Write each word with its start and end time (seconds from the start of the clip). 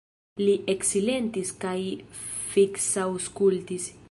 Li 0.45 0.55
eksilentis 0.73 1.53
kaj 1.67 1.77
fiksaŭskultis. 2.55 3.93